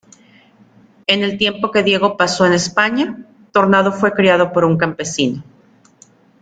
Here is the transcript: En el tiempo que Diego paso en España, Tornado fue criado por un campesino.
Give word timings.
En 1.05 1.21
el 1.21 1.37
tiempo 1.37 1.69
que 1.69 1.83
Diego 1.83 2.17
paso 2.17 2.43
en 2.47 2.53
España, 2.53 3.23
Tornado 3.51 3.91
fue 3.91 4.13
criado 4.13 4.51
por 4.51 4.65
un 4.65 4.75
campesino. 4.75 5.43